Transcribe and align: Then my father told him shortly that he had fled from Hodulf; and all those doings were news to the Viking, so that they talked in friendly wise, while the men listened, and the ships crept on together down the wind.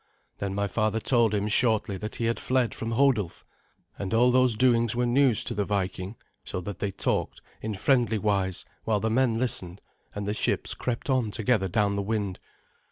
Then 0.39 0.55
my 0.55 0.67
father 0.67 0.99
told 0.99 1.31
him 1.31 1.47
shortly 1.47 1.95
that 1.97 2.15
he 2.15 2.25
had 2.25 2.39
fled 2.39 2.73
from 2.73 2.93
Hodulf; 2.93 3.45
and 3.99 4.15
all 4.15 4.31
those 4.31 4.55
doings 4.55 4.95
were 4.95 5.05
news 5.05 5.43
to 5.43 5.53
the 5.53 5.63
Viking, 5.63 6.15
so 6.43 6.59
that 6.59 6.79
they 6.79 6.89
talked 6.89 7.39
in 7.61 7.75
friendly 7.75 8.17
wise, 8.17 8.65
while 8.83 8.99
the 8.99 9.11
men 9.11 9.37
listened, 9.37 9.79
and 10.15 10.25
the 10.27 10.33
ships 10.33 10.73
crept 10.73 11.07
on 11.11 11.29
together 11.29 11.67
down 11.67 11.97
the 11.97 12.01
wind. 12.01 12.39